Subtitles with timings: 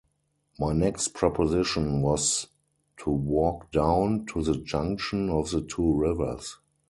[0.57, 2.47] My next proposition was
[3.03, 6.57] to walk down to the junction of the two rivers.